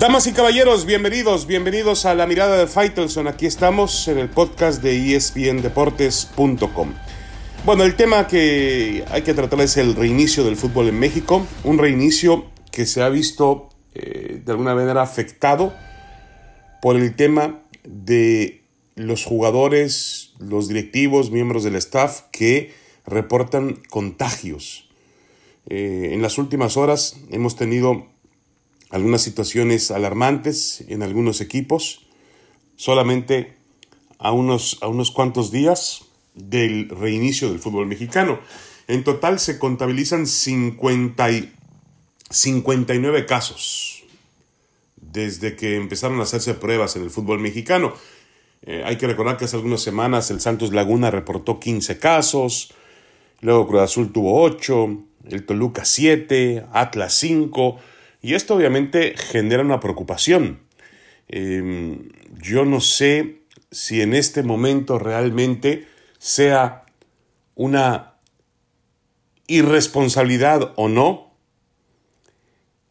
Damas 0.00 0.26
y 0.26 0.32
caballeros, 0.32 0.86
bienvenidos, 0.86 1.46
bienvenidos 1.46 2.06
a 2.06 2.14
la 2.14 2.26
mirada 2.26 2.56
de 2.56 2.66
Faitelson. 2.66 3.28
Aquí 3.28 3.44
estamos 3.44 4.08
en 4.08 4.16
el 4.16 4.30
podcast 4.30 4.82
de 4.82 5.14
espndeportes.com. 5.14 6.94
Bueno, 7.66 7.84
el 7.84 7.96
tema 7.96 8.26
que 8.26 9.04
hay 9.10 9.20
que 9.20 9.34
tratar 9.34 9.60
es 9.60 9.76
el 9.76 9.94
reinicio 9.94 10.42
del 10.42 10.56
fútbol 10.56 10.88
en 10.88 10.98
México, 10.98 11.46
un 11.64 11.76
reinicio 11.76 12.46
que 12.72 12.86
se 12.86 13.02
ha 13.02 13.10
visto 13.10 13.68
eh, 13.94 14.40
de 14.42 14.50
alguna 14.50 14.74
manera 14.74 15.02
afectado 15.02 15.74
por 16.80 16.96
el 16.96 17.14
tema 17.14 17.60
de 17.84 18.64
los 18.94 19.26
jugadores, 19.26 20.32
los 20.38 20.66
directivos, 20.66 21.30
miembros 21.30 21.62
del 21.62 21.76
staff 21.76 22.22
que 22.32 22.72
reportan 23.04 23.82
contagios. 23.90 24.88
Eh, 25.68 26.08
en 26.12 26.22
las 26.22 26.38
últimas 26.38 26.78
horas 26.78 27.16
hemos 27.30 27.54
tenido 27.54 28.06
algunas 28.90 29.22
situaciones 29.22 29.90
alarmantes 29.90 30.84
en 30.88 31.02
algunos 31.02 31.40
equipos, 31.40 32.06
solamente 32.76 33.54
a 34.18 34.32
unos, 34.32 34.78
a 34.80 34.88
unos 34.88 35.10
cuantos 35.10 35.50
días 35.50 36.02
del 36.34 36.88
reinicio 36.88 37.48
del 37.48 37.60
fútbol 37.60 37.86
mexicano. 37.86 38.40
En 38.88 39.04
total 39.04 39.38
se 39.38 39.58
contabilizan 39.58 40.26
50 40.26 41.30
y 41.30 41.52
59 42.30 43.26
casos 43.26 44.04
desde 44.96 45.56
que 45.56 45.76
empezaron 45.76 46.20
a 46.20 46.24
hacerse 46.24 46.54
pruebas 46.54 46.96
en 46.96 47.02
el 47.02 47.10
fútbol 47.10 47.40
mexicano. 47.40 47.94
Eh, 48.62 48.82
hay 48.84 48.96
que 48.96 49.06
recordar 49.06 49.36
que 49.36 49.46
hace 49.46 49.56
algunas 49.56 49.80
semanas 49.80 50.30
el 50.30 50.40
Santos 50.40 50.72
Laguna 50.72 51.10
reportó 51.10 51.58
15 51.58 51.98
casos, 51.98 52.74
luego 53.40 53.66
Cruz 53.66 53.82
Azul 53.82 54.12
tuvo 54.12 54.42
8, 54.42 54.98
el 55.28 55.46
Toluca 55.46 55.84
7, 55.84 56.66
Atlas 56.72 57.14
5, 57.14 57.78
y 58.22 58.34
esto 58.34 58.54
obviamente 58.54 59.14
genera 59.16 59.62
una 59.62 59.80
preocupación. 59.80 60.60
Em, 61.28 62.08
yo 62.40 62.64
no 62.64 62.80
sé 62.80 63.42
si 63.70 64.02
en 64.02 64.14
este 64.14 64.42
momento 64.42 64.98
realmente 64.98 65.86
sea 66.18 66.84
una 67.54 68.14
irresponsabilidad 69.46 70.72
o 70.76 70.88
no 70.88 71.30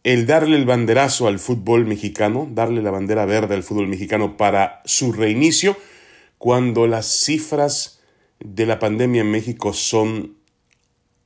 el 0.03 0.25
darle 0.25 0.55
el 0.55 0.65
banderazo 0.65 1.27
al 1.27 1.39
fútbol 1.39 1.85
mexicano, 1.85 2.47
darle 2.49 2.81
la 2.81 2.91
bandera 2.91 3.25
verde 3.25 3.55
al 3.55 3.63
fútbol 3.63 3.87
mexicano 3.87 4.37
para 4.37 4.81
su 4.85 5.11
reinicio, 5.11 5.77
cuando 6.37 6.87
las 6.87 7.05
cifras 7.05 8.01
de 8.39 8.65
la 8.65 8.79
pandemia 8.79 9.21
en 9.21 9.31
México 9.31 9.73
son 9.73 10.37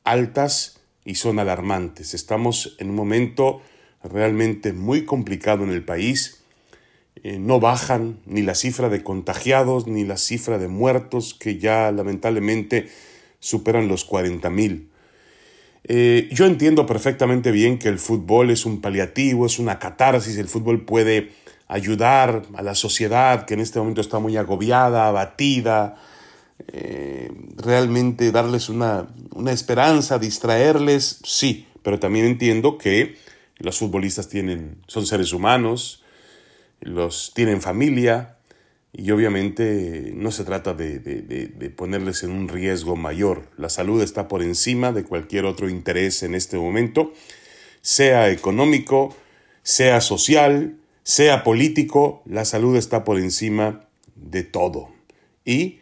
altas 0.03 0.81
y 1.05 1.15
son 1.15 1.39
alarmantes. 1.39 2.13
Estamos 2.13 2.75
en 2.79 2.89
un 2.89 2.95
momento 2.95 3.61
realmente 4.03 4.73
muy 4.73 5.05
complicado 5.05 5.63
en 5.63 5.71
el 5.71 5.83
país. 5.83 6.43
Eh, 7.23 7.39
no 7.39 7.59
bajan 7.59 8.19
ni 8.25 8.41
la 8.41 8.55
cifra 8.55 8.89
de 8.89 9.03
contagiados 9.03 9.87
ni 9.87 10.03
la 10.03 10.17
cifra 10.17 10.57
de 10.57 10.67
muertos 10.67 11.33
que 11.33 11.57
ya 11.57 11.91
lamentablemente 11.91 12.89
superan 13.39 13.87
los 13.87 14.03
40 14.03 14.49
mil. 14.49 14.89
Eh, 15.85 16.29
yo 16.31 16.45
entiendo 16.45 16.85
perfectamente 16.85 17.51
bien 17.51 17.77
que 17.77 17.89
el 17.89 17.99
fútbol 17.99 18.51
es 18.51 18.65
un 18.65 18.81
paliativo, 18.81 19.45
es 19.45 19.59
una 19.59 19.79
catarsis, 19.79 20.37
el 20.37 20.47
fútbol 20.47 20.85
puede 20.85 21.31
ayudar 21.67 22.43
a 22.53 22.61
la 22.61 22.75
sociedad 22.75 23.45
que 23.45 23.53
en 23.53 23.59
este 23.59 23.79
momento 23.79 24.01
está 24.01 24.19
muy 24.19 24.37
agobiada, 24.37 25.07
abatida, 25.07 25.95
eh, 26.67 27.31
realmente 27.57 28.31
darles 28.31 28.69
una, 28.69 29.07
una 29.33 29.51
esperanza, 29.51 30.19
distraerles, 30.19 31.19
sí, 31.23 31.67
pero 31.81 31.99
también 31.99 32.25
entiendo 32.25 32.77
que 32.77 33.17
los 33.57 33.79
futbolistas 33.79 34.29
tienen, 34.29 34.77
son 34.87 35.05
seres 35.05 35.33
humanos, 35.33 36.03
los 36.81 37.33
tienen 37.33 37.61
familia 37.61 38.37
y 38.91 39.09
obviamente 39.11 40.11
no 40.15 40.31
se 40.31 40.43
trata 40.43 40.73
de, 40.73 40.99
de, 40.99 41.69
ponerles 41.69 42.23
en 42.23 42.31
un 42.31 42.47
riesgo 42.47 42.95
mayor. 42.95 43.49
La 43.57 43.69
salud 43.69 44.01
está 44.01 44.27
por 44.27 44.43
encima 44.43 44.91
de 44.91 45.03
cualquier 45.03 45.45
otro 45.45 45.69
interés 45.69 46.21
en 46.23 46.35
este 46.35 46.57
momento, 46.57 47.13
sea 47.81 48.29
económico, 48.29 49.15
sea 49.63 49.99
social, 50.01 50.77
sea 51.03 51.43
político, 51.43 52.21
la 52.25 52.45
salud 52.45 52.75
está 52.75 53.03
por 53.03 53.17
encima 53.17 53.87
de 54.15 54.43
todo. 54.43 54.89
Y 55.43 55.79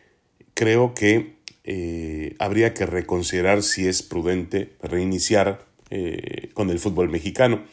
creo 0.54 0.94
que 0.94 1.36
eh, 1.64 2.36
habría 2.40 2.74
que 2.74 2.86
reconsiderar 2.86 3.62
si 3.62 3.88
es 3.88 4.02
prudente 4.02 4.74
reiniciar 4.82 5.66
eh, 5.92 6.50
con 6.54 6.70
el 6.70 6.80
fútbol 6.80 7.10
mexicano. 7.10 7.66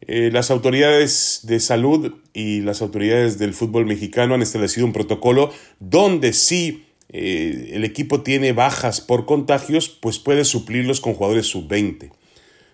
Eh, 0.00 0.30
las 0.32 0.50
autoridades 0.50 1.40
de 1.44 1.60
salud 1.60 2.14
y 2.32 2.60
las 2.62 2.82
autoridades 2.82 3.38
del 3.38 3.54
fútbol 3.54 3.86
mexicano 3.86 4.34
han 4.34 4.42
establecido 4.42 4.84
un 4.84 4.92
protocolo 4.92 5.52
donde 5.78 6.32
si 6.32 6.86
eh, 7.10 7.70
el 7.74 7.84
equipo 7.84 8.22
tiene 8.22 8.52
bajas 8.52 9.00
por 9.00 9.26
contagios, 9.26 9.88
pues 9.90 10.18
puede 10.18 10.44
suplirlos 10.44 11.00
con 11.00 11.14
jugadores 11.14 11.46
sub-20. 11.46 12.10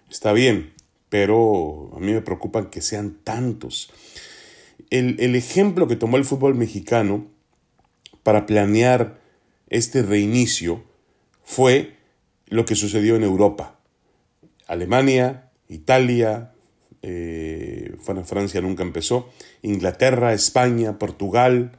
Está 0.08 0.32
bien, 0.32 0.72
pero 1.08 1.90
a 1.94 1.98
mí 1.98 2.12
me 2.12 2.22
preocupan 2.22 2.70
que 2.70 2.80
sean 2.80 3.18
tantos. 3.24 3.90
El, 4.88 5.16
el 5.18 5.34
ejemplo 5.34 5.86
que 5.86 5.96
tomó 5.96 6.16
el 6.16 6.24
fútbol 6.24 6.54
mexicano 6.54 7.26
para 8.22 8.46
planear 8.46 9.20
este 9.68 10.02
reinicio 10.02 10.82
fue 11.44 11.96
lo 12.46 12.64
que 12.64 12.74
sucedió 12.74 13.16
en 13.16 13.24
Europa. 13.24 13.77
Alemania, 14.68 15.50
Italia, 15.68 16.52
eh, 17.02 17.96
Francia 18.24 18.60
nunca 18.60 18.82
empezó, 18.82 19.30
Inglaterra, 19.62 20.32
España, 20.32 20.98
Portugal, 20.98 21.72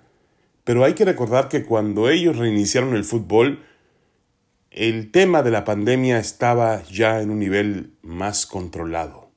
pero 0.63 0.83
hay 0.83 0.93
que 0.93 1.05
recordar 1.05 1.47
que 1.47 1.63
cuando 1.63 2.09
ellos 2.09 2.37
reiniciaron 2.37 2.95
el 2.95 3.03
fútbol, 3.03 3.63
el 4.71 5.11
tema 5.11 5.41
de 5.41 5.51
la 5.51 5.63
pandemia 5.63 6.19
estaba 6.19 6.83
ya 6.83 7.21
en 7.21 7.31
un 7.31 7.39
nivel 7.39 7.93
más 8.01 8.45
controlado. 8.45 9.31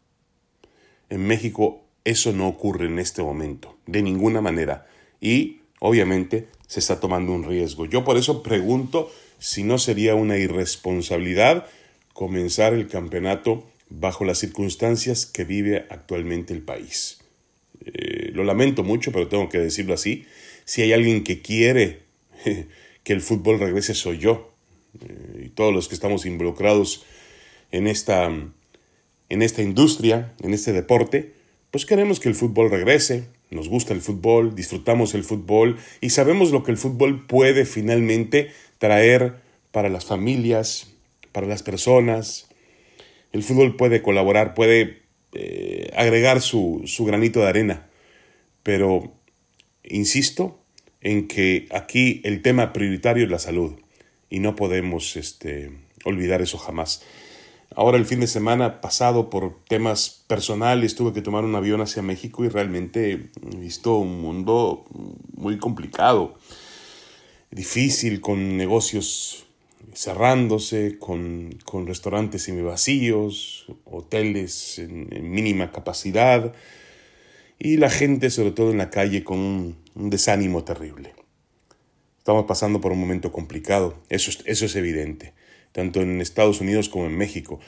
En 1.08 1.26
México 1.26 1.84
eso 2.04 2.32
no 2.32 2.48
ocurre 2.48 2.86
en 2.86 2.98
este 2.98 3.22
momento, 3.22 3.76
de 3.86 4.02
ninguna 4.02 4.40
manera, 4.40 4.86
y 5.20 5.60
obviamente 5.80 6.48
se 6.66 6.80
está 6.80 7.00
tomando 7.00 7.32
un 7.32 7.44
riesgo. 7.44 7.86
Yo 7.86 8.04
por 8.04 8.16
eso 8.16 8.42
pregunto 8.42 9.10
si 9.38 9.62
no 9.62 9.78
sería 9.78 10.14
una 10.14 10.36
irresponsabilidad 10.36 11.66
comenzar 12.12 12.74
el 12.74 12.88
campeonato 12.88 13.66
bajo 13.88 14.24
las 14.24 14.38
circunstancias 14.38 15.26
que 15.26 15.44
vive 15.44 15.86
actualmente 15.90 16.52
el 16.54 16.62
país. 16.62 17.18
Eh, 17.84 18.30
lo 18.32 18.44
lamento 18.44 18.84
mucho, 18.84 19.12
pero 19.12 19.28
tengo 19.28 19.48
que 19.48 19.58
decirlo 19.58 19.94
así. 19.94 20.26
Si 20.64 20.82
hay 20.82 20.92
alguien 20.92 21.24
que 21.24 21.42
quiere 21.42 22.00
que 23.04 23.12
el 23.12 23.20
fútbol 23.20 23.58
regrese, 23.58 23.94
soy 23.94 24.18
yo. 24.18 24.52
Eh, 25.00 25.44
y 25.46 25.48
todos 25.48 25.74
los 25.74 25.88
que 25.88 25.94
estamos 25.94 26.26
involucrados 26.26 27.04
en 27.70 27.86
esta, 27.86 28.26
en 28.26 29.42
esta 29.42 29.62
industria, 29.62 30.32
en 30.42 30.54
este 30.54 30.72
deporte, 30.72 31.32
pues 31.70 31.86
queremos 31.86 32.20
que 32.20 32.28
el 32.28 32.34
fútbol 32.34 32.70
regrese. 32.70 33.24
Nos 33.50 33.68
gusta 33.68 33.92
el 33.92 34.00
fútbol, 34.00 34.54
disfrutamos 34.54 35.14
el 35.14 35.24
fútbol 35.24 35.78
y 36.00 36.10
sabemos 36.10 36.52
lo 36.52 36.64
que 36.64 36.70
el 36.70 36.78
fútbol 36.78 37.26
puede 37.26 37.66
finalmente 37.66 38.50
traer 38.78 39.34
para 39.72 39.90
las 39.90 40.06
familias, 40.06 40.91
para 41.32 41.46
las 41.46 41.62
personas. 41.62 42.48
El 43.32 43.42
fútbol 43.42 43.76
puede 43.76 44.02
colaborar, 44.02 44.54
puede 44.54 45.02
eh, 45.32 45.90
agregar 45.96 46.40
su, 46.42 46.84
granito 47.06 47.40
de 47.40 47.48
arena, 47.48 47.88
pero 48.62 49.14
insisto 49.82 50.62
en 51.00 51.26
que 51.26 51.66
aquí 51.70 52.20
el 52.24 52.42
tema 52.42 52.72
prioritario 52.72 53.24
es 53.24 53.30
la 53.30 53.38
salud 53.38 53.72
y 54.28 54.40
no 54.40 54.54
podemos 54.54 55.16
este, 55.16 55.72
olvidar 56.04 56.42
eso 56.42 56.58
jamás. 56.58 57.02
Ahora 57.74 57.96
el 57.96 58.04
fin 58.04 58.20
de 58.20 58.26
semana 58.26 58.82
pasado 58.82 59.30
por 59.30 59.64
temas 59.64 60.24
personales 60.26 60.94
tuve 60.94 61.14
que 61.14 61.22
tomar 61.22 61.44
un 61.44 61.54
avión 61.54 61.80
hacia 61.80 62.02
México 62.02 62.44
y 62.44 62.50
realmente 62.50 63.12
he 63.12 63.56
visto 63.56 63.96
un 63.96 64.20
mundo 64.20 64.84
muy 65.34 65.56
complicado, 65.56 66.34
difícil, 67.50 68.20
con 68.20 68.58
negocios 68.58 69.46
cerrándose, 69.94 70.98
con, 70.98 71.58
con 71.64 71.86
restaurantes 71.86 72.50
vacíos, 72.62 73.66
hoteles 73.84 74.78
en, 74.78 75.08
mínima 75.30 75.72
capacidad 75.72 76.52
y 77.58 77.76
la 77.76 77.90
gente 77.90 78.30
sobre 78.30 78.52
todo 78.52 78.70
en 78.70 78.78
la 78.78 78.90
calle 78.90 79.22
con 79.22 79.38
un, 79.38 80.10
desánimo 80.10 80.64
terrible. 80.64 81.14
Estamos 82.18 82.44
pasando 82.46 82.80
por 82.80 82.92
un 82.92 83.00
momento 83.00 83.32
complicado, 83.32 83.98
eso, 84.08 84.30
eso 84.46 84.66
es 84.66 84.76
evidente, 84.76 85.34
tanto 85.72 86.00
en 86.00 86.20
Estados 86.20 86.60
Unidos 86.60 86.88
como 86.88 87.06
en 87.06 87.16
México. 87.16 87.60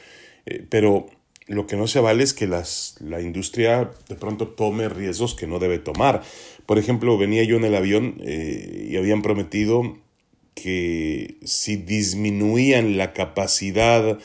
Eh, 0.46 0.64
pero 0.68 1.06
lo 1.46 1.66
que 1.66 1.76
no 1.76 1.86
se 1.86 2.00
vale 2.00 2.22
es 2.22 2.32
que 2.32 2.46
las, 2.46 2.96
la 3.00 3.20
industria 3.20 3.90
de 4.08 4.14
pronto 4.14 4.48
tome 4.48 4.88
riesgos 4.88 5.34
que 5.34 5.46
no 5.46 5.58
debe 5.58 5.78
tomar. 5.78 6.22
Por 6.66 6.78
ejemplo, 6.78 7.18
venía 7.18 7.44
yo 7.44 7.56
en 7.56 7.64
el 7.64 7.74
avión 7.74 8.16
eh, 8.24 8.88
y 8.90 8.96
habían 8.96 9.22
prometido 9.22 9.98
que 10.54 11.36
si 11.44 11.76
disminuían 11.76 12.96
la 12.96 13.12
capacidad 13.12 14.18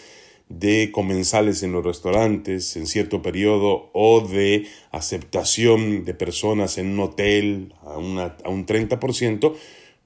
de 0.47 0.91
comensales 0.91 1.61
en 1.61 1.71
los 1.71 1.85
restaurantes 1.85 2.75
en 2.75 2.87
cierto 2.87 3.21
periodo 3.21 3.91
o 3.93 4.21
de 4.21 4.67
aceptación 4.91 6.05
de 6.05 6.13
personas 6.13 6.77
en 6.77 6.87
un 6.87 6.99
hotel 6.99 7.73
a, 7.83 7.93
a 7.93 8.49
un 8.49 8.65
30%, 8.65 9.55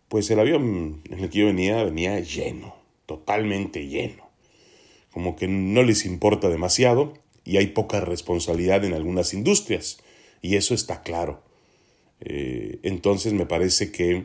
pues 0.10 0.30
el 0.30 0.40
avión 0.40 1.02
en 1.10 1.20
el 1.20 1.30
que 1.30 1.40
yo 1.40 1.46
venía 1.46 1.84
venía 1.84 2.20
lleno, 2.20 2.76
totalmente 3.06 3.88
lleno. 3.88 4.30
Como 5.12 5.36
que 5.36 5.48
no 5.48 5.84
les 5.84 6.06
importa 6.06 6.50
demasiado 6.50 7.14
y 7.46 7.58
hay 7.58 7.68
poca 7.68 8.02
responsabilidad 8.02 8.84
en 8.84 8.94
algunas 8.94 9.34
industrias. 9.34 10.00
Y 10.42 10.56
eso 10.56 10.74
está 10.74 11.04
claro. 11.04 11.42
Eh, 12.20 12.80
entonces 12.84 13.34
me 13.34 13.46
parece 13.46 13.92
que 13.92 14.24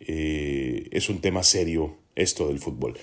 eh, 0.00 0.88
es 0.92 1.08
un 1.08 1.20
tema 1.20 1.42
serio 1.42 1.96
esto 2.14 2.48
del 2.48 2.58
fútbol. 2.58 2.98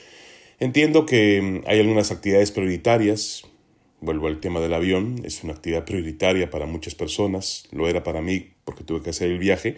Entiendo 0.59 1.05
que 1.05 1.41
mm, 1.41 1.67
hay 1.67 1.79
algunas 1.79 2.11
actividades 2.11 2.51
prioritarias. 2.51 3.43
Vuelvo 4.01 4.27
al 4.27 4.39
tema 4.39 4.59
del 4.59 4.73
avión. 4.73 5.21
Es 5.23 5.43
una 5.43 5.53
actividad 5.53 5.85
prioritaria 5.85 6.49
para 6.49 6.65
muchas 6.65 6.95
personas. 6.95 7.67
Lo 7.71 7.87
era 7.87 8.03
para 8.03 8.21
mí 8.21 8.51
porque 8.65 8.83
tuve 8.83 9.01
que 9.01 9.11
hacer 9.11 9.31
el 9.31 9.39
viaje. 9.39 9.77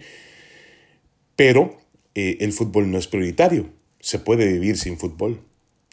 Pero 1.36 1.78
eh, 2.14 2.38
el 2.40 2.52
fútbol 2.52 2.90
no 2.90 2.98
es 2.98 3.06
prioritario. 3.06 3.68
Se 4.00 4.18
puede 4.18 4.52
vivir 4.52 4.78
sin 4.78 4.98
fútbol. 4.98 5.40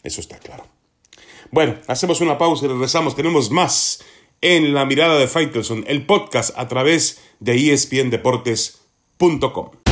Eso 0.02 0.20
está 0.20 0.38
claro. 0.38 0.66
Bueno, 1.50 1.76
hacemos 1.86 2.20
una 2.20 2.38
pausa 2.38 2.66
y 2.66 2.68
regresamos. 2.68 3.16
Tenemos 3.16 3.50
más 3.50 4.02
en 4.40 4.74
La 4.74 4.84
Mirada 4.84 5.18
de 5.18 5.28
Faitelson, 5.28 5.84
el 5.86 6.04
podcast 6.04 6.58
a 6.58 6.68
través 6.68 7.20
de 7.40 7.72
espndeportes.com. 7.72 9.83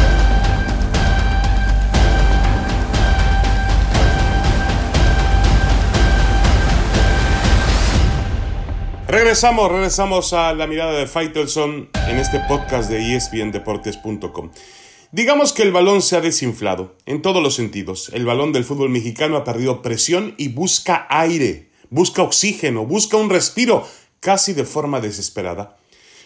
Regresamos, 9.13 9.71
regresamos 9.71 10.33
a 10.33 10.55
la 10.55 10.67
mirada 10.67 10.93
de 10.93 11.07
Faitelson 11.07 11.91
en 12.09 12.17
este 12.17 12.41
podcast 12.49 12.89
de 12.89 13.15
espndeportes.com. 13.15 14.51
Digamos 15.11 15.53
que 15.53 15.61
el 15.61 15.71
balón 15.71 16.01
se 16.01 16.17
ha 16.17 16.23
desinflado, 16.23 16.97
en 17.05 17.21
todos 17.21 17.43
los 17.43 17.55
sentidos. 17.55 18.11
El 18.15 18.25
balón 18.25 18.55
del 18.55 18.65
fútbol 18.65 18.89
mexicano 18.89 19.37
ha 19.37 19.45
perdido 19.45 19.83
presión 19.83 20.35
y 20.39 20.49
busca 20.49 21.07
aire, 21.11 21.69
busca 21.91 22.23
oxígeno, 22.23 22.87
busca 22.87 23.19
un 23.19 23.29
respiro, 23.29 23.87
casi 24.21 24.55
de 24.55 24.65
forma 24.65 24.99
desesperada. 25.01 25.77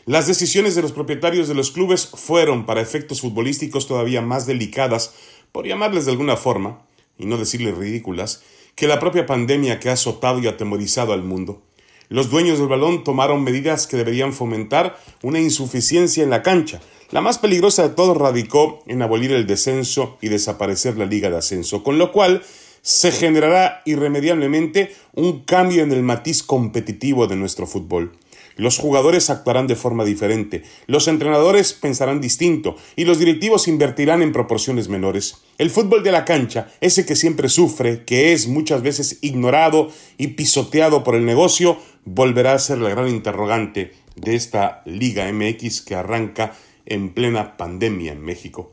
Las 0.05 0.29
decisiones 0.29 0.77
de 0.77 0.83
los 0.83 0.93
propietarios 0.93 1.49
de 1.49 1.55
los 1.55 1.73
clubes 1.73 2.07
fueron, 2.07 2.67
para 2.67 2.83
efectos 2.83 3.21
futbolísticos 3.21 3.89
todavía 3.89 4.23
más 4.23 4.47
delicadas, 4.47 5.13
por 5.51 5.67
llamarles 5.67 6.05
de 6.05 6.13
alguna 6.13 6.37
forma, 6.37 6.87
y 7.19 7.27
no 7.27 7.37
decirles 7.37 7.77
ridículas, 7.77 8.45
que 8.77 8.87
la 8.87 9.01
propia 9.01 9.27
pandemia 9.27 9.81
que 9.81 9.89
ha 9.89 9.95
azotado 9.95 10.39
y 10.39 10.47
atemorizado 10.47 11.13
al 11.13 11.25
mundo. 11.25 11.66
Los 12.09 12.31
dueños 12.31 12.59
del 12.59 12.69
balón 12.69 13.05
tomaron 13.05 13.43
medidas 13.43 13.87
que 13.87 13.97
deberían 13.97 14.33
fomentar 14.33 14.99
una 15.23 15.41
insuficiencia 15.41 16.23
en 16.23 16.31
la 16.31 16.43
cancha, 16.43 16.81
la 17.11 17.21
más 17.21 17.39
peligrosa 17.39 17.85
de 17.85 17.95
todos 17.95 18.17
radicó 18.17 18.83
en 18.87 19.01
abolir 19.01 19.31
el 19.31 19.47
descenso 19.47 20.19
y 20.21 20.29
desaparecer 20.29 20.99
la 20.99 21.05
liga 21.05 21.31
de 21.31 21.37
ascenso, 21.37 21.85
con 21.85 21.99
lo 21.99 22.11
cual 22.11 22.43
se 22.83 23.13
generará 23.13 23.83
irremediablemente 23.85 24.95
un 25.15 25.41
cambio 25.45 25.85
en 25.85 25.93
el 25.93 26.03
matiz 26.03 26.43
competitivo 26.43 27.29
de 27.29 27.37
nuestro 27.37 27.67
fútbol. 27.67 28.13
Los 28.57 28.79
jugadores 28.79 29.29
actuarán 29.29 29.67
de 29.67 29.77
forma 29.77 30.05
diferente, 30.05 30.63
los 30.87 31.09
entrenadores 31.09 31.75
pensarán 31.75 32.23
distinto 32.23 32.77
y 32.97 33.05
los 33.05 33.19
directivos 33.19 33.69
invertirán 33.69 34.23
en 34.23 34.33
proporciones 34.33 34.89
menores. 34.89 35.43
El 35.59 35.71
fútbol 35.71 36.03
de 36.03 36.11
la 36.11 36.25
cancha, 36.25 36.69
ese 36.81 37.05
que 37.05 37.17
siempre 37.17 37.51
sufre, 37.51 38.05
que 38.05 38.33
es 38.33 38.49
muchas 38.49 38.83
veces 38.83 39.19
ignorado 39.21 39.91
y 40.17 40.29
pisoteado 40.29 41.05
por 41.05 41.17
el 41.17 41.27
negocio, 41.27 41.77
volverá 42.07 42.55
a 42.55 42.59
ser 42.59 42.79
la 42.79 42.89
gran 42.89 43.09
interrogante 43.09 43.93
de 44.15 44.35
esta 44.35 44.83
Liga 44.87 45.31
MX 45.31 45.83
que 45.83 45.95
arranca 45.95 46.57
en 46.87 47.13
plena 47.13 47.57
pandemia 47.59 48.13
en 48.13 48.23
México. 48.23 48.73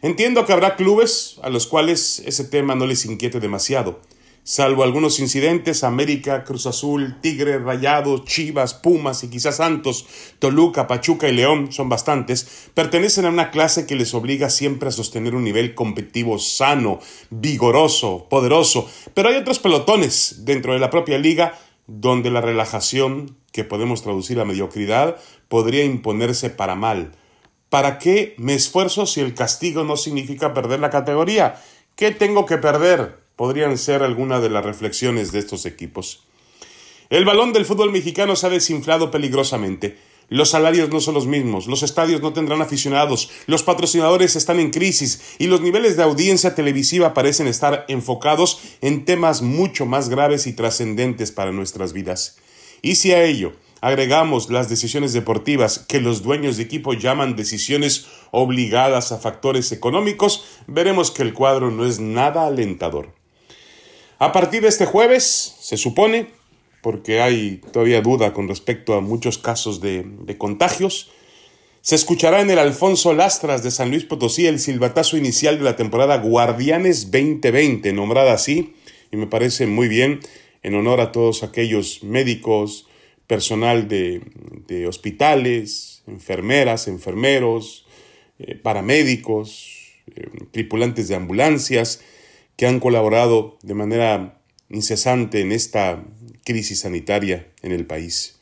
Entiendo 0.00 0.44
que 0.44 0.52
habrá 0.52 0.74
clubes 0.74 1.38
a 1.42 1.50
los 1.50 1.68
cuales 1.68 2.20
ese 2.26 2.44
tema 2.44 2.74
no 2.74 2.86
les 2.86 3.06
inquiete 3.06 3.38
demasiado. 3.38 4.00
Salvo 4.44 4.82
algunos 4.82 5.20
incidentes, 5.20 5.84
América, 5.84 6.42
Cruz 6.42 6.66
Azul, 6.66 7.20
Tigre, 7.20 7.60
Rayado, 7.60 8.24
Chivas, 8.24 8.74
Pumas 8.74 9.22
y 9.22 9.30
quizás 9.30 9.58
Santos, 9.58 10.04
Toluca, 10.40 10.88
Pachuca 10.88 11.28
y 11.28 11.32
León, 11.32 11.70
son 11.70 11.88
bastantes, 11.88 12.70
pertenecen 12.74 13.26
a 13.26 13.28
una 13.28 13.52
clase 13.52 13.86
que 13.86 13.94
les 13.94 14.14
obliga 14.14 14.50
siempre 14.50 14.88
a 14.88 14.92
sostener 14.92 15.36
un 15.36 15.44
nivel 15.44 15.76
competitivo 15.76 16.40
sano, 16.40 16.98
vigoroso, 17.30 18.26
poderoso, 18.28 18.90
pero 19.14 19.28
hay 19.28 19.36
otros 19.36 19.60
pelotones 19.60 20.44
dentro 20.44 20.72
de 20.72 20.80
la 20.80 20.90
propia 20.90 21.18
liga 21.18 21.56
donde 21.86 22.30
la 22.30 22.40
relajación, 22.40 23.36
que 23.52 23.64
podemos 23.64 24.02
traducir 24.02 24.40
a 24.40 24.44
mediocridad, 24.44 25.16
podría 25.48 25.84
imponerse 25.84 26.50
para 26.50 26.74
mal, 26.74 27.12
¿Para 27.72 27.98
qué 27.98 28.34
me 28.36 28.52
esfuerzo 28.52 29.06
si 29.06 29.22
el 29.22 29.32
castigo 29.32 29.82
no 29.82 29.96
significa 29.96 30.52
perder 30.52 30.78
la 30.80 30.90
categoría? 30.90 31.58
¿Qué 31.96 32.10
tengo 32.10 32.44
que 32.44 32.58
perder? 32.58 33.20
Podrían 33.34 33.78
ser 33.78 34.02
algunas 34.02 34.42
de 34.42 34.50
las 34.50 34.62
reflexiones 34.62 35.32
de 35.32 35.38
estos 35.38 35.64
equipos. 35.64 36.22
El 37.08 37.24
balón 37.24 37.54
del 37.54 37.64
fútbol 37.64 37.90
mexicano 37.90 38.36
se 38.36 38.46
ha 38.46 38.50
desinflado 38.50 39.10
peligrosamente. 39.10 39.96
Los 40.32 40.48
salarios 40.48 40.88
no 40.88 40.98
son 40.98 41.12
los 41.12 41.26
mismos, 41.26 41.66
los 41.66 41.82
estadios 41.82 42.22
no 42.22 42.32
tendrán 42.32 42.62
aficionados, 42.62 43.28
los 43.44 43.62
patrocinadores 43.62 44.34
están 44.34 44.60
en 44.60 44.70
crisis 44.70 45.20
y 45.38 45.46
los 45.46 45.60
niveles 45.60 45.98
de 45.98 46.04
audiencia 46.04 46.54
televisiva 46.54 47.12
parecen 47.12 47.46
estar 47.48 47.84
enfocados 47.88 48.58
en 48.80 49.04
temas 49.04 49.42
mucho 49.42 49.84
más 49.84 50.08
graves 50.08 50.46
y 50.46 50.54
trascendentes 50.54 51.32
para 51.32 51.52
nuestras 51.52 51.92
vidas. 51.92 52.38
Y 52.80 52.94
si 52.94 53.12
a 53.12 53.22
ello 53.22 53.52
agregamos 53.82 54.48
las 54.48 54.70
decisiones 54.70 55.12
deportivas 55.12 55.80
que 55.80 56.00
los 56.00 56.22
dueños 56.22 56.56
de 56.56 56.62
equipo 56.62 56.94
llaman 56.94 57.36
decisiones 57.36 58.06
obligadas 58.30 59.12
a 59.12 59.18
factores 59.18 59.70
económicos, 59.70 60.44
veremos 60.66 61.10
que 61.10 61.24
el 61.24 61.34
cuadro 61.34 61.70
no 61.70 61.84
es 61.84 62.00
nada 62.00 62.46
alentador. 62.46 63.12
A 64.18 64.32
partir 64.32 64.62
de 64.62 64.68
este 64.68 64.86
jueves, 64.86 65.56
se 65.60 65.76
supone, 65.76 66.30
porque 66.82 67.22
hay 67.22 67.60
todavía 67.72 68.02
duda 68.02 68.34
con 68.34 68.48
respecto 68.48 68.94
a 68.94 69.00
muchos 69.00 69.38
casos 69.38 69.80
de, 69.80 70.04
contagios, 70.36 71.10
se 71.80 71.94
escuchará 71.94 72.40
en 72.40 72.50
el 72.50 72.58
Alfonso 72.58 73.14
Lastras 73.14 73.62
de 73.62 73.70
San 73.70 73.90
Luis 73.90 74.04
Potosí 74.04 74.46
el 74.46 74.58
silbatazo 74.58 75.16
inicial 75.16 75.58
de 75.58 75.64
la 75.64 75.76
temporada 75.76 76.18
Guardianes 76.18 77.10
2020, 77.10 77.92
nombrada 77.92 78.34
así, 78.34 78.74
y 79.10 79.16
me 79.16 79.26
parece 79.26 79.66
muy 79.66 79.88
bien, 79.88 80.20
en 80.62 80.74
honor 80.74 81.00
a 81.00 81.12
todos 81.12 81.42
aquellos 81.42 82.02
médicos, 82.02 82.88
personal 83.26 83.88
de, 83.88 84.86
hospitales, 84.86 86.02
enfermeras, 86.06 86.88
enfermeros, 86.88 87.86
eh, 88.38 88.56
paramédicos, 88.56 89.92
eh, 90.14 90.28
tripulantes 90.50 91.08
de 91.08 91.14
ambulancias, 91.14 92.02
que 92.56 92.66
han 92.66 92.80
colaborado 92.80 93.58
de 93.62 93.74
manera 93.74 94.40
incesante 94.68 95.40
en 95.40 95.52
esta 95.52 96.04
crisis 96.44 96.80
sanitaria 96.80 97.48
en 97.62 97.72
el 97.72 97.86
país. 97.86 98.40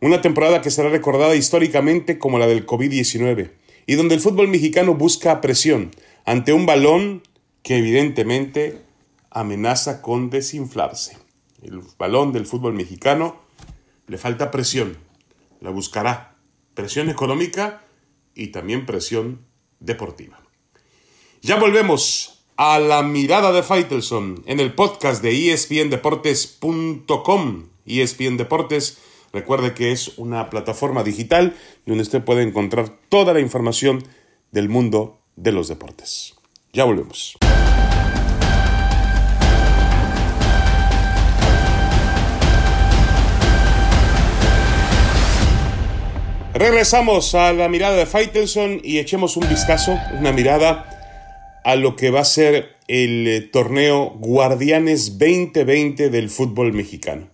Una 0.00 0.20
temporada 0.20 0.60
que 0.60 0.70
será 0.70 0.90
recordada 0.90 1.34
históricamente 1.34 2.18
como 2.18 2.38
la 2.38 2.46
del 2.46 2.66
COVID-19 2.66 3.50
y 3.86 3.94
donde 3.94 4.14
el 4.14 4.20
fútbol 4.20 4.48
mexicano 4.48 4.94
busca 4.94 5.40
presión 5.40 5.90
ante 6.24 6.52
un 6.52 6.66
balón 6.66 7.22
que 7.62 7.78
evidentemente 7.78 8.82
amenaza 9.30 10.02
con 10.02 10.30
desinflarse. 10.30 11.18
El 11.62 11.80
balón 11.98 12.32
del 12.32 12.46
fútbol 12.46 12.74
mexicano 12.74 13.40
le 14.06 14.18
falta 14.18 14.50
presión, 14.50 14.98
la 15.60 15.70
buscará. 15.70 16.36
Presión 16.74 17.08
económica 17.08 17.84
y 18.34 18.48
también 18.48 18.84
presión 18.84 19.46
deportiva. 19.80 20.40
Ya 21.40 21.56
volvemos 21.56 22.35
a 22.56 22.78
la 22.78 23.02
mirada 23.02 23.52
de 23.52 23.62
Faitelson 23.62 24.42
en 24.46 24.60
el 24.60 24.72
podcast 24.72 25.22
de 25.22 25.52
espndeportes.com. 25.52 27.64
ESPN 27.86 28.36
Deportes, 28.36 28.98
recuerde 29.32 29.74
que 29.74 29.92
es 29.92 30.12
una 30.16 30.50
plataforma 30.50 31.04
digital 31.04 31.56
donde 31.84 32.02
usted 32.02 32.24
puede 32.24 32.42
encontrar 32.42 32.90
toda 33.08 33.32
la 33.34 33.40
información 33.40 34.02
del 34.50 34.68
mundo 34.68 35.20
de 35.36 35.52
los 35.52 35.68
deportes. 35.68 36.34
Ya 36.72 36.82
volvemos. 36.84 37.36
Regresamos 46.54 47.34
a 47.34 47.52
la 47.52 47.68
mirada 47.68 47.96
de 47.96 48.06
Faitelson 48.06 48.80
y 48.82 48.98
echemos 48.98 49.36
un 49.36 49.46
vistazo, 49.46 49.98
una 50.18 50.32
mirada 50.32 50.95
a 51.66 51.74
lo 51.74 51.96
que 51.96 52.10
va 52.12 52.20
a 52.20 52.24
ser 52.24 52.76
el 52.86 53.26
eh, 53.26 53.40
torneo 53.40 54.14
Guardianes 54.20 55.18
2020 55.18 56.10
del 56.10 56.30
fútbol 56.30 56.72
mexicano. 56.72 57.28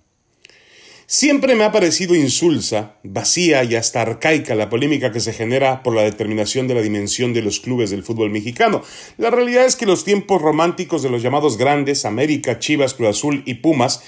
Siempre 1.05 1.55
me 1.55 1.65
ha 1.65 1.71
parecido 1.71 2.15
insulsa, 2.15 2.97
vacía 3.03 3.63
y 3.63 3.75
hasta 3.75 4.01
arcaica 4.01 4.55
la 4.55 4.71
polémica 4.71 5.13
que 5.13 5.21
se 5.21 5.35
genera 5.35 5.83
por 5.83 5.95
la 5.95 6.01
determinación 6.01 6.67
de 6.67 6.75
la 6.75 6.81
dimensión 6.81 7.35
de 7.35 7.43
los 7.43 7.61
clubes 7.61 7.91
del 7.91 8.05
fútbol 8.05 8.31
mexicano. 8.31 8.83
La 9.19 9.29
realidad 9.29 9.67
es 9.67 9.77
que 9.77 9.85
los 9.85 10.03
tiempos 10.03 10.41
románticos 10.41 11.03
de 11.03 11.11
los 11.11 11.21
llamados 11.23 11.59
grandes, 11.59 12.07
América, 12.07 12.59
Chivas, 12.59 12.95
Cruz 12.95 13.11
Azul 13.11 13.43
y 13.45 13.55
Pumas, 13.55 14.03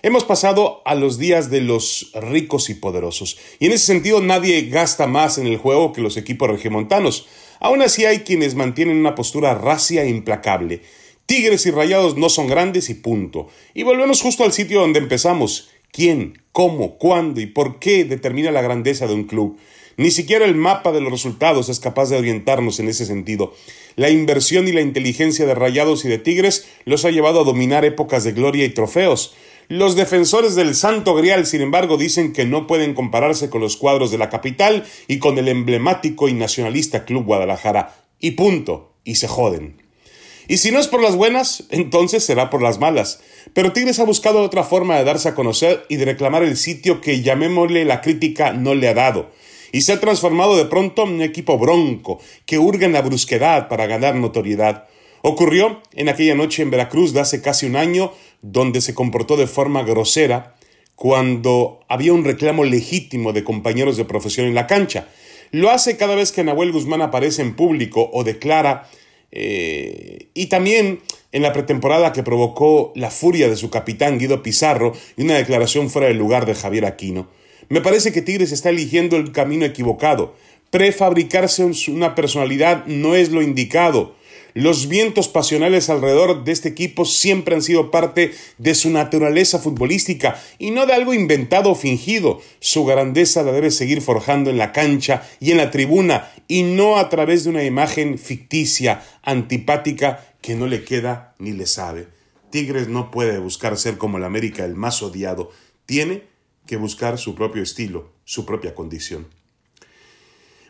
Hemos 0.00 0.22
pasado 0.22 0.80
a 0.84 0.94
los 0.94 1.18
días 1.18 1.50
de 1.50 1.60
los 1.60 2.12
ricos 2.14 2.70
y 2.70 2.74
poderosos, 2.74 3.36
y 3.58 3.66
en 3.66 3.72
ese 3.72 3.86
sentido 3.86 4.20
nadie 4.20 4.68
gasta 4.68 5.08
más 5.08 5.38
en 5.38 5.48
el 5.48 5.56
juego 5.56 5.92
que 5.92 6.00
los 6.00 6.16
equipos 6.16 6.48
regiomontanos. 6.48 7.26
Aún 7.60 7.82
así 7.82 8.04
hay 8.04 8.20
quienes 8.20 8.54
mantienen 8.54 8.96
una 8.96 9.14
postura 9.14 9.54
racia 9.54 10.04
e 10.04 10.08
implacable. 10.08 10.82
Tigres 11.26 11.66
y 11.66 11.70
Rayados 11.70 12.16
no 12.16 12.28
son 12.28 12.46
grandes 12.46 12.88
y 12.88 12.94
punto. 12.94 13.48
Y 13.74 13.82
volvemos 13.82 14.22
justo 14.22 14.44
al 14.44 14.52
sitio 14.52 14.80
donde 14.80 14.98
empezamos. 14.98 15.70
¿Quién, 15.92 16.42
cómo, 16.52 16.98
cuándo 16.98 17.40
y 17.40 17.46
por 17.46 17.78
qué 17.78 18.04
determina 18.04 18.50
la 18.50 18.62
grandeza 18.62 19.06
de 19.06 19.14
un 19.14 19.24
club? 19.24 19.58
Ni 19.98 20.12
siquiera 20.12 20.44
el 20.44 20.54
mapa 20.54 20.92
de 20.92 21.00
los 21.00 21.10
resultados 21.10 21.68
es 21.68 21.80
capaz 21.80 22.08
de 22.08 22.16
orientarnos 22.16 22.78
en 22.78 22.88
ese 22.88 23.04
sentido. 23.04 23.52
La 23.96 24.10
inversión 24.10 24.68
y 24.68 24.72
la 24.72 24.80
inteligencia 24.80 25.44
de 25.44 25.56
Rayados 25.56 26.04
y 26.04 26.08
de 26.08 26.18
Tigres 26.18 26.68
los 26.84 27.04
ha 27.04 27.10
llevado 27.10 27.40
a 27.40 27.44
dominar 27.44 27.84
épocas 27.84 28.22
de 28.22 28.30
gloria 28.30 28.64
y 28.64 28.68
trofeos. 28.68 29.34
Los 29.68 29.96
defensores 29.96 30.54
del 30.54 30.74
Santo 30.74 31.14
Grial, 31.14 31.44
sin 31.44 31.60
embargo, 31.60 31.98
dicen 31.98 32.32
que 32.32 32.46
no 32.46 32.66
pueden 32.66 32.94
compararse 32.94 33.50
con 33.50 33.60
los 33.60 33.76
cuadros 33.76 34.10
de 34.10 34.16
la 34.16 34.30
capital 34.30 34.86
y 35.08 35.18
con 35.18 35.36
el 35.36 35.46
emblemático 35.46 36.26
y 36.28 36.32
nacionalista 36.32 37.04
Club 37.04 37.26
Guadalajara. 37.26 37.94
Y 38.18 38.30
punto. 38.30 38.94
Y 39.04 39.16
se 39.16 39.28
joden. 39.28 39.82
Y 40.48 40.56
si 40.56 40.70
no 40.70 40.78
es 40.78 40.88
por 40.88 41.02
las 41.02 41.16
buenas, 41.16 41.64
entonces 41.68 42.24
será 42.24 42.48
por 42.48 42.62
las 42.62 42.78
malas. 42.78 43.20
Pero 43.52 43.72
Tigres 43.72 44.00
ha 44.00 44.04
buscado 44.04 44.40
otra 44.40 44.64
forma 44.64 44.96
de 44.96 45.04
darse 45.04 45.28
a 45.28 45.34
conocer 45.34 45.84
y 45.90 45.96
de 45.96 46.06
reclamar 46.06 46.42
el 46.42 46.56
sitio 46.56 47.02
que 47.02 47.20
llamémosle 47.20 47.84
la 47.84 48.00
crítica 48.00 48.54
no 48.54 48.74
le 48.74 48.88
ha 48.88 48.94
dado 48.94 49.30
y 49.72 49.82
se 49.82 49.92
ha 49.92 50.00
transformado 50.00 50.56
de 50.56 50.64
pronto 50.64 51.02
en 51.02 51.14
un 51.14 51.22
equipo 51.22 51.58
bronco 51.58 52.20
que 52.46 52.58
hurga 52.58 52.86
en 52.86 52.92
la 52.92 53.02
brusquedad 53.02 53.68
para 53.68 53.86
ganar 53.86 54.14
notoriedad. 54.14 54.86
Ocurrió 55.22 55.82
en 55.94 56.08
aquella 56.08 56.34
noche 56.34 56.62
en 56.62 56.70
Veracruz 56.70 57.12
de 57.12 57.20
hace 57.20 57.42
casi 57.42 57.66
un 57.66 57.76
año, 57.76 58.12
donde 58.42 58.80
se 58.80 58.94
comportó 58.94 59.36
de 59.36 59.46
forma 59.46 59.82
grosera 59.82 60.56
cuando 60.94 61.80
había 61.88 62.12
un 62.12 62.24
reclamo 62.24 62.64
legítimo 62.64 63.32
de 63.32 63.44
compañeros 63.44 63.96
de 63.96 64.04
profesión 64.04 64.46
en 64.46 64.54
la 64.54 64.66
cancha. 64.66 65.08
Lo 65.50 65.70
hace 65.70 65.96
cada 65.96 66.14
vez 66.14 66.32
que 66.32 66.44
Nahuel 66.44 66.72
Guzmán 66.72 67.02
aparece 67.02 67.42
en 67.42 67.54
público 67.54 68.10
o 68.12 68.24
declara, 68.24 68.88
eh, 69.30 70.28
y 70.34 70.46
también 70.46 71.00
en 71.32 71.42
la 71.42 71.52
pretemporada 71.52 72.12
que 72.12 72.22
provocó 72.22 72.92
la 72.96 73.10
furia 73.10 73.48
de 73.48 73.56
su 73.56 73.70
capitán 73.70 74.18
Guido 74.18 74.42
Pizarro 74.42 74.92
y 75.16 75.22
una 75.22 75.34
declaración 75.34 75.90
fuera 75.90 76.08
del 76.08 76.18
lugar 76.18 76.46
de 76.46 76.54
Javier 76.54 76.84
Aquino. 76.86 77.28
Me 77.68 77.80
parece 77.80 78.12
que 78.12 78.22
Tigres 78.22 78.52
está 78.52 78.70
eligiendo 78.70 79.16
el 79.16 79.32
camino 79.32 79.64
equivocado. 79.64 80.34
Prefabricarse 80.70 81.64
una 81.88 82.14
personalidad 82.14 82.86
no 82.86 83.14
es 83.14 83.30
lo 83.30 83.42
indicado. 83.42 84.16
Los 84.54 84.88
vientos 84.88 85.28
pasionales 85.28 85.90
alrededor 85.90 86.44
de 86.44 86.52
este 86.52 86.68
equipo 86.68 87.04
siempre 87.04 87.54
han 87.54 87.62
sido 87.62 87.90
parte 87.90 88.32
de 88.58 88.74
su 88.74 88.90
naturaleza 88.90 89.58
futbolística 89.58 90.40
y 90.58 90.70
no 90.70 90.86
de 90.86 90.94
algo 90.94 91.14
inventado 91.14 91.70
o 91.70 91.74
fingido. 91.74 92.40
Su 92.60 92.84
grandeza 92.84 93.42
la 93.42 93.52
debe 93.52 93.70
seguir 93.70 94.00
forjando 94.00 94.50
en 94.50 94.58
la 94.58 94.72
cancha 94.72 95.28
y 95.40 95.50
en 95.50 95.58
la 95.58 95.70
tribuna 95.70 96.30
y 96.48 96.62
no 96.62 96.96
a 96.96 97.08
través 97.08 97.44
de 97.44 97.50
una 97.50 97.64
imagen 97.64 98.18
ficticia, 98.18 99.02
antipática, 99.22 100.24
que 100.40 100.54
no 100.54 100.66
le 100.66 100.84
queda 100.84 101.34
ni 101.38 101.52
le 101.52 101.66
sabe. 101.66 102.08
Tigres 102.50 102.88
no 102.88 103.10
puede 103.10 103.38
buscar 103.38 103.76
ser 103.76 103.98
como 103.98 104.18
el 104.18 104.24
América 104.24 104.64
el 104.64 104.74
más 104.74 105.02
odiado. 105.02 105.50
Tiene 105.86 106.22
que 106.66 106.76
buscar 106.76 107.18
su 107.18 107.34
propio 107.34 107.62
estilo, 107.62 108.12
su 108.24 108.46
propia 108.46 108.74
condición. 108.74 109.26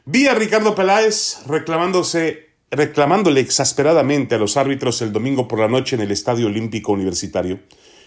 Vi 0.04 0.26
a 0.26 0.34
Ricardo 0.34 0.74
Peláez 0.74 1.40
reclamándose, 1.46 2.47
reclamándole 2.70 3.40
exasperadamente 3.40 4.34
a 4.34 4.38
los 4.38 4.56
árbitros 4.56 5.00
el 5.02 5.12
domingo 5.12 5.48
por 5.48 5.60
la 5.60 5.68
noche 5.68 5.96
en 5.96 6.02
el 6.02 6.10
Estadio 6.10 6.46
Olímpico 6.46 6.92
Universitario. 6.92 7.60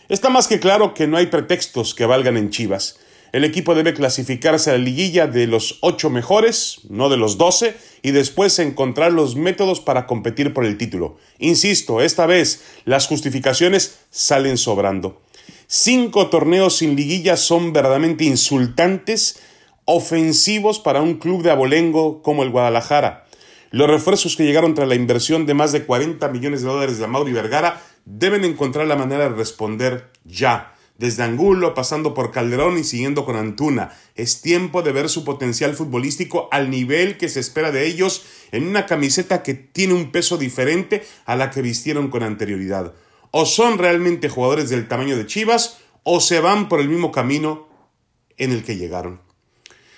Está 0.10 0.30
más 0.30 0.48
que 0.48 0.60
claro 0.60 0.94
que 0.94 1.08
no 1.08 1.18
hay 1.18 1.28
pretextos 1.28 1.96
que 1.96 2.06
valgan 2.06 2.38
en 2.38 2.50
Chivas. 2.50 3.00
El 3.32 3.46
equipo 3.46 3.76
debe 3.76 3.94
clasificarse 3.94 4.70
a 4.70 4.74
la 4.74 4.80
liguilla 4.80 5.26
de 5.26 5.48
los 5.48 5.78
ocho 5.80 6.10
mejores, 6.10 6.82
no 6.90 7.08
de 7.08 7.16
los 7.16 7.38
doce, 7.38 7.76
y 8.02 8.12
después 8.12 8.60
encontrar 8.60 9.14
los 9.14 9.38
métodos 9.38 9.80
para 9.80 10.06
competir 10.06 10.54
por 10.54 10.66
el 10.66 10.78
título. 10.78 11.18
Insisto, 11.40 12.02
esta 12.02 12.26
vez 12.26 12.62
las 12.84 13.08
justificaciones 13.08 14.00
salen 14.10 14.58
sobrando. 14.58 15.22
Cinco 15.68 16.28
torneos 16.28 16.78
sin 16.78 16.98
liguilla 16.98 17.38
son 17.38 17.72
verdaderamente 17.72 18.26
insultantes, 18.26 19.40
ofensivos 19.86 20.80
para 20.80 21.02
un 21.02 21.14
club 21.14 21.42
de 21.42 21.52
abolengo 21.52 22.22
como 22.22 22.44
el 22.44 22.50
Guadalajara. 22.50 23.28
Los 23.72 23.90
refuerzos 23.90 24.36
que 24.36 24.44
llegaron 24.44 24.76
tras 24.76 24.88
la 24.88 24.96
inversión 24.96 25.46
de 25.46 25.54
más 25.54 25.72
de 25.72 25.86
40 25.86 26.28
millones 26.28 26.62
de 26.62 26.68
dólares 26.68 26.98
de 26.98 27.08
Mauri 27.08 27.32
Vergara 27.32 27.82
deben 28.06 28.44
encontrar 28.44 28.86
la 28.86 28.98
manera 28.98 29.30
de 29.30 29.36
responder 29.36 30.12
ya. 30.26 30.76
Desde 30.98 31.24
Angulo, 31.24 31.74
pasando 31.74 32.14
por 32.14 32.32
Calderón 32.32 32.78
y 32.78 32.84
siguiendo 32.84 33.26
con 33.26 33.36
Antuna. 33.36 33.98
Es 34.16 34.42
tiempo 34.42 34.84
de 34.84 34.92
ver 34.92 35.10
su 35.10 35.24
potencial 35.24 35.74
futbolístico 35.74 36.48
al 36.52 36.70
nivel 36.70 37.18
que 37.18 37.30
se 37.30 37.40
espera 37.40 37.72
de 37.72 37.88
ellos 37.88 38.24
en 38.52 38.68
una 38.68 38.86
camiseta 38.86 39.42
que 39.42 39.56
tiene 39.56 39.94
un 39.94 40.12
peso 40.12 40.38
diferente 40.38 41.04
a 41.26 41.36
la 41.36 41.50
que 41.50 41.64
vistieron 41.64 42.10
con 42.10 42.22
anterioridad 42.22 42.94
o 43.32 43.46
son 43.46 43.78
realmente 43.78 44.30
jugadores 44.30 44.70
del 44.70 44.88
tamaño 44.88 45.18
de 45.18 45.26
Chivas 45.26 45.80
o 46.04 46.20
se 46.20 46.40
van 46.40 46.68
por 46.70 46.82
el 46.82 46.90
mismo 46.90 47.12
camino 47.12 47.68
en 48.38 48.52
el 48.52 48.64
que 48.64 48.76
llegaron. 48.76 49.22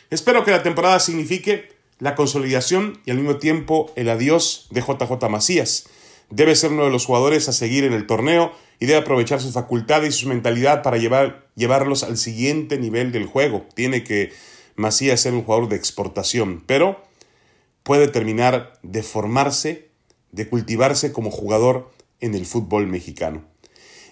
Espero 0.09 0.45
que 0.45 0.51
la 0.51 0.63
temporada 0.63 0.99
signifique 0.99 1.73
la 1.99 2.15
consolidación 2.15 2.99
y 3.05 3.11
al 3.11 3.17
mismo 3.17 3.37
tiempo 3.37 3.91
el 3.95 4.09
adiós 4.09 4.67
de 4.71 4.81
JJ 4.81 5.29
Macías. 5.29 5.85
Debe 6.29 6.55
ser 6.55 6.71
uno 6.71 6.85
de 6.85 6.89
los 6.89 7.05
jugadores 7.05 7.47
a 7.49 7.53
seguir 7.53 7.83
en 7.83 7.93
el 7.93 8.07
torneo 8.07 8.51
y 8.79 8.85
debe 8.85 8.99
aprovechar 8.99 9.39
sus 9.39 9.53
facultades 9.53 10.15
y 10.15 10.19
su 10.19 10.27
mentalidad 10.27 10.81
para 10.81 10.97
llevar, 10.97 11.47
llevarlos 11.55 12.03
al 12.03 12.17
siguiente 12.17 12.77
nivel 12.77 13.11
del 13.11 13.25
juego. 13.25 13.65
Tiene 13.75 14.03
que 14.03 14.33
Macías 14.75 15.21
ser 15.21 15.33
un 15.33 15.43
jugador 15.43 15.69
de 15.69 15.75
exportación, 15.75 16.63
pero 16.65 17.01
puede 17.83 18.07
terminar 18.07 18.79
de 18.81 19.03
formarse, 19.03 19.89
de 20.31 20.49
cultivarse 20.49 21.11
como 21.11 21.29
jugador 21.29 21.91
en 22.19 22.33
el 22.33 22.45
fútbol 22.45 22.87
mexicano. 22.87 23.43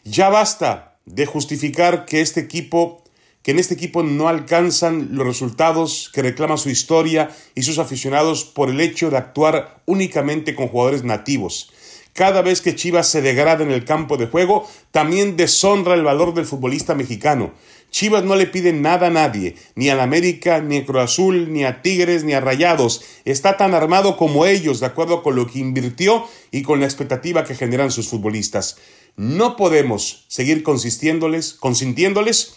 Ya 0.03 0.29
basta 0.29 0.99
de 1.05 1.25
justificar 1.25 2.05
que 2.05 2.21
este 2.21 2.41
equipo 2.41 3.03
que 3.43 3.51
en 3.51 3.59
este 3.59 3.73
equipo 3.73 4.03
no 4.03 4.27
alcanzan 4.27 5.09
los 5.11 5.25
resultados 5.25 6.11
que 6.13 6.21
reclama 6.21 6.57
su 6.57 6.69
historia 6.69 7.35
y 7.55 7.63
sus 7.63 7.79
aficionados 7.79 8.43
por 8.45 8.69
el 8.69 8.79
hecho 8.81 9.09
de 9.09 9.17
actuar 9.17 9.81
únicamente 9.85 10.55
con 10.55 10.67
jugadores 10.67 11.03
nativos. 11.03 11.71
Cada 12.13 12.41
vez 12.41 12.59
que 12.59 12.75
Chivas 12.75 13.07
se 13.07 13.21
degrada 13.21 13.63
en 13.63 13.71
el 13.71 13.85
campo 13.85 14.17
de 14.17 14.27
juego, 14.27 14.67
también 14.91 15.37
deshonra 15.37 15.93
el 15.93 16.03
valor 16.03 16.33
del 16.33 16.45
futbolista 16.45 16.93
mexicano. 16.93 17.53
Chivas 17.89 18.23
no 18.23 18.35
le 18.35 18.47
pide 18.47 18.73
nada 18.73 19.07
a 19.07 19.09
nadie, 19.09 19.55
ni 19.75 19.89
a 19.89 19.95
la 19.95 20.03
América, 20.03 20.61
ni 20.61 20.77
a 20.77 20.85
Cruz 20.85 21.03
Azul, 21.03 21.51
ni 21.51 21.63
a 21.63 21.81
Tigres, 21.81 22.23
ni 22.23 22.33
a 22.33 22.41
Rayados. 22.41 23.01
Está 23.23 23.57
tan 23.57 23.73
armado 23.73 24.17
como 24.17 24.45
ellos, 24.45 24.81
de 24.81 24.85
acuerdo 24.87 25.23
con 25.23 25.35
lo 25.35 25.47
que 25.47 25.59
invirtió 25.59 26.25
y 26.51 26.63
con 26.63 26.81
la 26.81 26.85
expectativa 26.85 27.45
que 27.45 27.55
generan 27.55 27.91
sus 27.91 28.09
futbolistas. 28.09 28.77
No 29.15 29.55
podemos 29.55 30.25
seguir 30.27 30.63
consistiéndoles, 30.63 31.53
consintiéndoles 31.53 32.55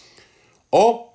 o 0.69 1.13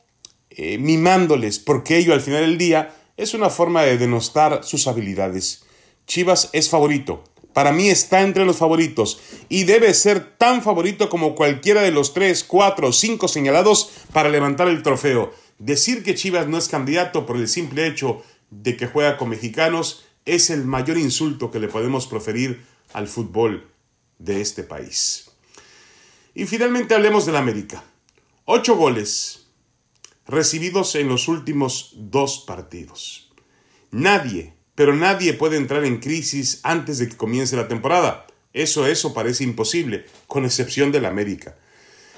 eh, 0.51 0.79
mimándoles, 0.79 1.59
porque 1.59 1.99
ello 1.99 2.13
al 2.13 2.21
final 2.21 2.43
del 2.43 2.59
día 2.59 2.97
es 3.17 3.35
una 3.35 3.51
forma 3.51 3.83
de 3.83 3.99
denostar 3.99 4.65
sus 4.65 4.87
habilidades. 4.87 5.65
Chivas 6.07 6.51
es 6.53 6.69
favorito, 6.69 7.23
para 7.53 7.73
mí 7.73 7.89
está 7.89 8.23
entre 8.23 8.45
los 8.45 8.59
favoritos 8.59 9.21
y 9.49 9.65
debe 9.65 9.93
ser 9.95 10.37
tan 10.37 10.63
favorito 10.63 11.09
como 11.09 11.35
cualquiera 11.35 11.83
de 11.83 11.91
los 11.91 12.15
tres, 12.15 12.45
cuatro 12.45 12.89
o 12.89 12.93
cinco 12.93 13.29
señalados 13.29 13.91
para 14.13 14.31
levantar 14.31 14.69
el 14.69 14.83
trofeo. 14.83 15.33
Decir 15.59 16.03
que 16.03 16.15
Chivas 16.15 16.47
no 16.47 16.59
es 16.59 16.69
candidato 16.69 17.27
por 17.27 17.37
el 17.37 17.49
simple 17.49 17.87
hecho 17.87 18.23
de 18.51 18.77
que 18.77 18.87
juega 18.87 19.17
con 19.17 19.29
mexicanos 19.29 20.05
es 20.25 20.51
el 20.51 20.65
mayor 20.65 20.97
insulto 20.97 21.51
que 21.51 21.59
le 21.59 21.69
podemos 21.69 22.07
proferir 22.07 22.65
al 22.93 23.09
fútbol 23.09 23.69
de 24.19 24.41
este 24.41 24.63
país. 24.63 25.31
Y 26.35 26.47
finalmente 26.47 26.95
hablemos 26.95 27.27
del 27.27 27.37
América. 27.37 27.83
Ocho 28.45 28.77
goles 28.77 29.40
recibidos 30.31 30.95
en 30.95 31.09
los 31.09 31.29
últimos 31.29 31.93
dos 31.97 32.45
partidos. 32.47 33.31
Nadie 33.91 34.55
pero 34.81 34.97
nadie 34.97 35.35
puede 35.35 35.59
entrar 35.59 35.85
en 35.85 35.99
crisis 35.99 36.61
antes 36.63 36.97
de 36.97 37.11
que 37.11 37.17
comience 37.19 37.55
la 37.55 37.69
temporada. 37.69 38.27
Eso, 38.55 38.87
eso 38.87 39.13
parece 39.13 39.45
imposible, 39.45 40.07
con 40.27 40.47
excepción 40.47 40.91
del 40.91 41.05
América. 41.05 41.55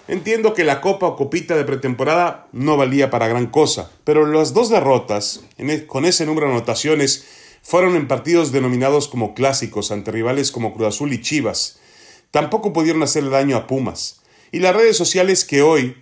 Entiendo 0.07 0.55
que 0.55 0.63
la 0.63 0.81
copa 0.81 1.09
o 1.09 1.17
copita 1.17 1.57
de 1.57 1.65
pretemporada 1.65 2.47
no 2.53 2.77
valía 2.77 3.11
para 3.11 3.27
gran 3.27 3.49
cosa, 3.49 3.91
pero 4.05 4.27
las 4.27 4.55
dos 4.55 4.71
derrotas, 4.71 5.41
e, 5.59 5.89
con 5.89 6.05
ese 6.05 6.25
número 6.25 6.47
de 6.47 6.53
anotaciones, 6.53 7.27
fueron 7.63 7.97
en 7.97 8.07
partidos 8.07 8.53
denominados 8.53 9.09
como 9.09 9.35
clásicos 9.35 9.91
ante 9.91 10.13
rivales 10.13 10.53
como 10.53 10.73
Cruz 10.73 10.87
Azul 10.87 11.13
y 11.13 11.21
Chivas. 11.21 11.81
Tampoco 12.31 12.73
pudieron 12.73 13.03
hacerle 13.03 13.31
daño 13.31 13.57
a 13.57 13.67
Pumas. 13.67 14.23
Y 14.53 14.61
las 14.61 14.77
redes 14.77 14.97
sociales 14.97 15.45
que 15.45 15.63
hoy, 15.63 15.97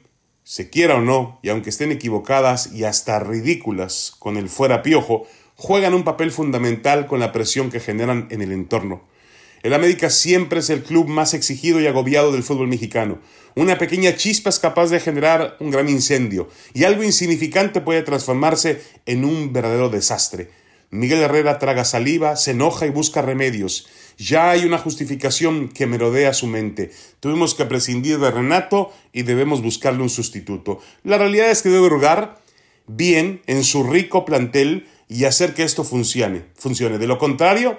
se 0.44 0.70
quiera 0.70 0.96
o 0.96 1.00
no, 1.00 1.38
y 1.42 1.48
aunque 1.48 1.70
estén 1.70 1.92
equivocadas 1.92 2.72
y 2.72 2.84
hasta 2.84 3.18
ridículas 3.20 4.12
con 4.18 4.36
el 4.36 4.48
fuera 4.48 4.82
piojo, 4.82 5.26
juegan 5.56 5.94
un 5.94 6.04
papel 6.04 6.30
fundamental 6.30 7.06
con 7.06 7.20
la 7.20 7.32
presión 7.32 7.70
que 7.70 7.80
generan 7.80 8.28
en 8.30 8.42
el 8.42 8.52
entorno. 8.52 9.02
El 9.62 9.74
América 9.74 10.08
siempre 10.08 10.60
es 10.60 10.70
el 10.70 10.82
club 10.82 11.06
más 11.08 11.34
exigido 11.34 11.80
y 11.80 11.86
agobiado 11.86 12.32
del 12.32 12.42
fútbol 12.42 12.68
mexicano. 12.68 13.18
Una 13.54 13.76
pequeña 13.76 14.16
chispa 14.16 14.48
es 14.48 14.58
capaz 14.58 14.88
de 14.88 15.00
generar 15.00 15.56
un 15.60 15.70
gran 15.70 15.88
incendio 15.88 16.48
y 16.72 16.84
algo 16.84 17.02
insignificante 17.02 17.82
puede 17.82 18.02
transformarse 18.02 18.82
en 19.04 19.24
un 19.26 19.52
verdadero 19.52 19.90
desastre. 19.90 20.48
Miguel 20.90 21.20
Herrera 21.20 21.58
traga 21.58 21.84
saliva, 21.84 22.34
se 22.34 22.50
enoja 22.50 22.86
y 22.86 22.90
busca 22.90 23.22
remedios. 23.22 23.86
Ya 24.18 24.50
hay 24.50 24.64
una 24.64 24.78
justificación 24.78 25.68
que 25.68 25.86
merodea 25.86 26.32
su 26.32 26.46
mente. 26.46 26.90
Tuvimos 27.20 27.54
que 27.54 27.64
prescindir 27.64 28.18
de 28.18 28.30
Renato 28.30 28.92
y 29.12 29.22
debemos 29.22 29.62
buscarle 29.62 30.02
un 30.02 30.10
sustituto. 30.10 30.80
La 31.04 31.16
realidad 31.16 31.50
es 31.50 31.62
que 31.62 31.68
debe 31.68 31.88
rogar 31.88 32.40
bien 32.88 33.40
en 33.46 33.62
su 33.62 33.84
rico 33.84 34.24
plantel 34.24 34.88
y 35.08 35.24
hacer 35.24 35.54
que 35.54 35.62
esto 35.62 35.84
funcione. 35.84 36.46
funcione. 36.56 36.98
De 36.98 37.06
lo 37.06 37.18
contrario, 37.18 37.78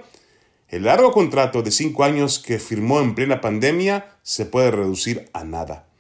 el 0.70 0.84
largo 0.84 1.12
contrato 1.12 1.62
de 1.62 1.72
cinco 1.72 2.06
años 2.06 2.40
que 2.40 2.60
firmó 2.60 3.02
en 3.02 3.14
plena 3.14 3.42
pandemia 3.42 4.16
se 4.24 4.46
puede 4.46 4.72
reducir 4.72 5.30
a 5.34 5.44
nada. 5.44 5.91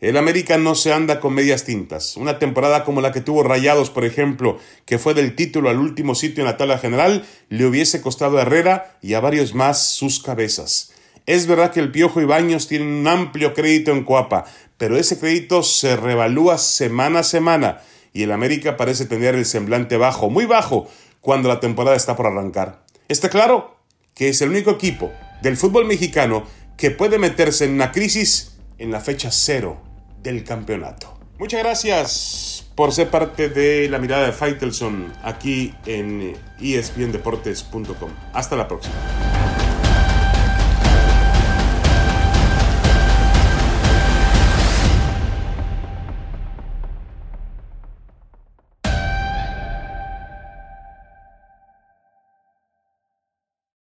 El 0.00 0.16
América 0.16 0.58
no 0.58 0.74
se 0.74 0.92
anda 0.92 1.20
con 1.20 1.34
medias 1.34 1.64
tintas. 1.64 2.16
Una 2.16 2.38
temporada 2.38 2.84
como 2.84 3.00
la 3.00 3.12
que 3.12 3.20
tuvo 3.20 3.42
Rayados, 3.42 3.90
por 3.90 4.04
ejemplo, 4.04 4.58
que 4.84 4.98
fue 4.98 5.14
del 5.14 5.34
título 5.36 5.70
al 5.70 5.78
último 5.78 6.14
sitio 6.14 6.42
en 6.42 6.46
la 6.46 6.56
tabla 6.56 6.78
general, 6.78 7.24
le 7.48 7.66
hubiese 7.66 8.00
costado 8.00 8.38
a 8.38 8.42
Herrera 8.42 8.98
y 9.02 9.14
a 9.14 9.20
varios 9.20 9.54
más 9.54 9.86
sus 9.86 10.22
cabezas. 10.22 10.92
Es 11.26 11.46
verdad 11.46 11.72
que 11.72 11.80
el 11.80 11.90
Piojo 11.90 12.20
y 12.20 12.24
Baños 12.24 12.68
tienen 12.68 12.88
un 12.88 13.08
amplio 13.08 13.54
crédito 13.54 13.92
en 13.92 14.04
Coapa, 14.04 14.44
pero 14.76 14.98
ese 14.98 15.18
crédito 15.18 15.62
se 15.62 15.96
revalúa 15.96 16.58
semana 16.58 17.20
a 17.20 17.24
semana 17.24 17.80
y 18.12 18.24
el 18.24 18.32
América 18.32 18.76
parece 18.76 19.06
tener 19.06 19.34
el 19.34 19.46
semblante 19.46 19.96
bajo, 19.96 20.28
muy 20.28 20.44
bajo, 20.44 20.88
cuando 21.20 21.48
la 21.48 21.60
temporada 21.60 21.96
está 21.96 22.14
por 22.14 22.26
arrancar. 22.26 22.84
¿Está 23.08 23.28
claro? 23.28 23.74
que 24.14 24.28
es 24.28 24.40
el 24.40 24.50
único 24.50 24.70
equipo 24.70 25.12
del 25.42 25.56
fútbol 25.56 25.86
mexicano 25.86 26.44
que 26.76 26.90
puede 26.90 27.18
meterse 27.18 27.64
en 27.64 27.72
una 27.72 27.92
crisis 27.92 28.53
en 28.78 28.90
la 28.90 29.00
fecha 29.00 29.30
cero 29.30 29.80
del 30.22 30.44
campeonato. 30.44 31.18
Muchas 31.38 31.60
gracias 31.60 32.64
por 32.74 32.92
ser 32.92 33.08
parte 33.08 33.48
de 33.48 33.88
la 33.88 33.98
mirada 33.98 34.26
de 34.26 34.32
Faitelson 34.32 35.12
aquí 35.22 35.74
en 35.86 36.36
espndeportes.com. 36.60 38.10
Hasta 38.32 38.56
la 38.56 38.68
próxima. 38.68 38.94